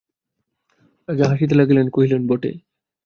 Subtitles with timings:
[1.09, 2.51] রাজা হাসিতে লাগিলেন, কহিলেন, বটে!